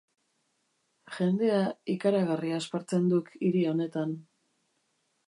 Jendea 1.17 1.59
ikaragarri 1.95 2.53
aspertzen 2.61 3.05
duk 3.13 3.29
hiri 3.49 3.63
honetan. 3.73 4.17